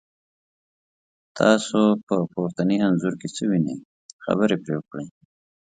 [1.39, 3.77] تاسو په پورتني انځور کې څه وینی،
[4.25, 5.07] خبرې پرې وکړئ؟